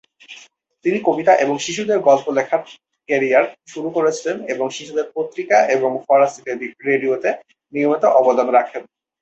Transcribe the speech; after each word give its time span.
তিনি 0.85 0.97
কবিতা 1.03 1.33
এবং 1.35 1.55
শিশুদের 1.57 1.99
গল্প 1.99 2.25
লেখার 2.29 2.61
কেরিয়ার 3.09 3.45
শুরু 3.67 3.89
করেছিলেন 3.89 4.37
এবং 4.53 4.67
শিশুদের 4.69 5.07
পত্রিকা 5.15 5.57
এবং 5.71 5.91
ফরাসী 6.07 6.39
রেডিওতে 6.87 7.29
নিয়মিত 7.73 8.03
অবদান 8.19 8.47
রাখেন। 8.49 8.83